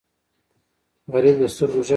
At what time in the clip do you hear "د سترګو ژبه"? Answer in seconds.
1.39-1.83